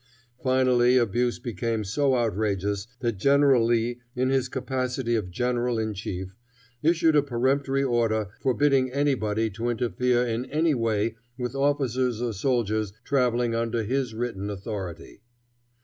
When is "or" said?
12.19-12.33